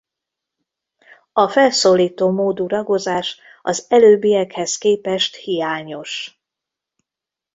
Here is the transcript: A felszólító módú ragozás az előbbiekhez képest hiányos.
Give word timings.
A 1.33 1.47
felszólító 1.49 2.31
módú 2.31 2.67
ragozás 2.67 3.39
az 3.61 3.85
előbbiekhez 3.89 4.77
képest 4.77 5.35
hiányos. 5.35 6.41